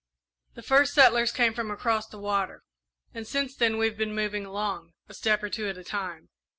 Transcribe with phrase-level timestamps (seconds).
[0.55, 2.63] The first settlers came from across the water,
[3.13, 6.29] and since then we've been moving along, a step or two at a time.